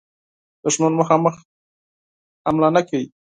دښمن 0.63 0.93
مخامخ 0.99 1.35
حمله 2.47 2.69
نه 2.75 2.81
کوي. 2.87 3.07